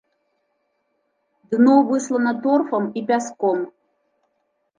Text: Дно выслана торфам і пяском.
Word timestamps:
Дно 1.51 1.75
выслана 1.89 2.33
торфам 2.47 2.83
і 2.97 3.05
пяском. 3.13 3.57